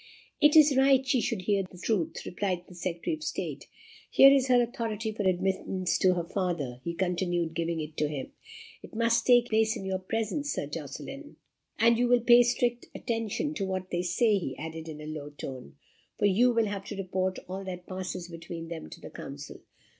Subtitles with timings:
[0.41, 3.67] "It is right she should hear the truth," replied the Secretary of State.
[4.09, 8.31] "Here is her authority for admittance to her father," he continued, giving it to him.
[8.81, 11.35] "It must take place in your presence, Sir Jocelyn.
[11.77, 15.29] And you will pay strict attention to what they say," he added in a low
[15.29, 15.75] tone,
[16.17, 19.61] "for you will have to report all that passes between them to the council.